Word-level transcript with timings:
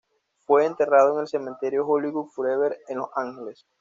Fue 0.39 0.65
enterrado 0.65 1.13
en 1.13 1.19
el 1.21 1.27
Cementerio 1.27 1.85
Hollywood 1.87 2.31
Forever, 2.31 2.75
en 2.87 2.97
Los 2.97 3.09
Ángeles. 3.15 3.67